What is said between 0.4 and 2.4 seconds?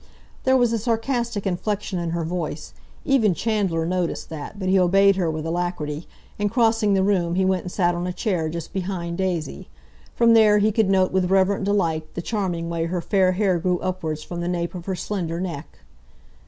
There was a sarcastic inflection in her